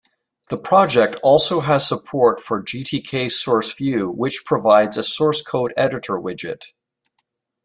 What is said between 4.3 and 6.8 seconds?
provides a source code editor widget.